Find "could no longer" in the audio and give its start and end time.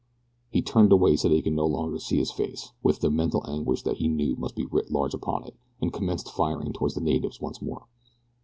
1.43-1.99